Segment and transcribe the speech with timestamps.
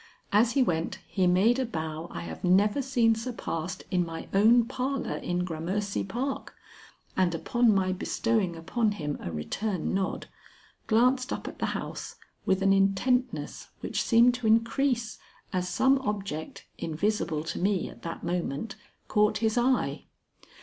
[0.33, 4.65] As he went he made a bow I have never seen surpassed in my own
[4.65, 6.55] parlor in Gramercy Park,
[7.15, 10.25] and upon my bestowing upon him a return nod,
[10.87, 12.15] glanced up at the house
[12.47, 15.19] with an intentness which seemed to increase
[15.53, 18.75] as some object, invisible to me at that moment,
[19.07, 20.05] caught his eye.